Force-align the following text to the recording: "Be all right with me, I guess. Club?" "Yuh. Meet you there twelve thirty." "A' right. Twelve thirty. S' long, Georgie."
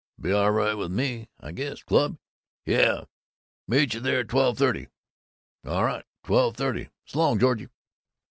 "Be 0.19 0.31
all 0.31 0.49
right 0.49 0.73
with 0.73 0.91
me, 0.91 1.29
I 1.39 1.51
guess. 1.51 1.83
Club?" 1.83 2.17
"Yuh. 2.65 3.05
Meet 3.67 3.93
you 3.93 3.99
there 3.99 4.23
twelve 4.23 4.57
thirty." 4.57 4.87
"A' 5.63 5.83
right. 5.85 6.05
Twelve 6.23 6.55
thirty. 6.57 6.89
S' 7.07 7.13
long, 7.13 7.37
Georgie." 7.37 7.67